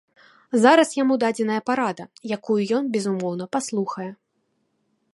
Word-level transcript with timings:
Зараз 0.63 0.89
яму 1.01 1.17
дадзеная 1.25 1.59
парада, 1.69 2.03
якую 2.39 2.59
ён, 2.79 2.83
безумоўна, 2.99 3.45
паслухае. 3.59 4.11